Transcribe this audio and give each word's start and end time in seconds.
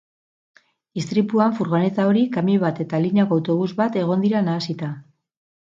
Istripuan 1.01 1.53
furgoneta 1.59 2.07
hori, 2.13 2.25
kamioi 2.37 2.63
bat 2.65 2.83
eta 2.87 3.03
lineako 3.05 3.39
autobus 3.39 3.71
bat 3.85 4.03
egon 4.07 4.27
dira 4.27 4.45
nahasita. 4.51 4.93